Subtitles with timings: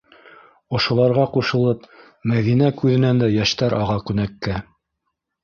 [0.77, 1.85] Ошоларға ҡушылып,
[2.33, 4.59] Мәҙинә күҙенән дә йәштәр аға күнәккә.